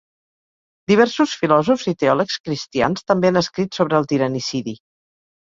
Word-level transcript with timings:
Diversos 0.91 1.35
filòsofs 1.41 1.89
i 1.91 1.93
teòlegs 2.05 2.39
cristians 2.47 3.07
també 3.11 3.31
han 3.33 3.39
escrit 3.43 3.79
sobre 3.81 4.01
el 4.01 4.11
tiranicidi. 4.15 4.77